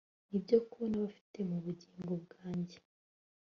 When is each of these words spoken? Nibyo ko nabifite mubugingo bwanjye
Nibyo 0.29 0.57
ko 0.71 0.79
nabifite 0.91 1.37
mubugingo 1.49 2.13
bwanjye 2.23 2.77